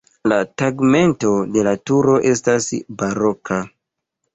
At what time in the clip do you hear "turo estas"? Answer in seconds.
1.91-2.75